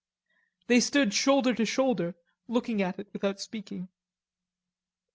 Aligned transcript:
They 0.65 0.79
stood 0.79 1.13
shoulder 1.13 1.53
to 1.53 1.63
shoulder, 1.63 2.15
looking 2.47 2.81
at 2.81 2.97
it 2.97 3.09
without 3.13 3.39
speaking. 3.39 3.87